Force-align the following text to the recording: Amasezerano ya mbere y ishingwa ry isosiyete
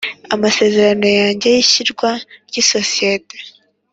Amasezerano 0.35 1.05
ya 1.17 1.27
mbere 1.37 1.53
y 1.57 1.61
ishingwa 1.65 2.09
ry 2.49 2.55
isosiyete 2.63 3.35